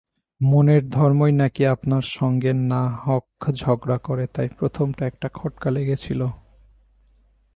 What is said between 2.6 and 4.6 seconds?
না-হক ঝগড়া করা, তাই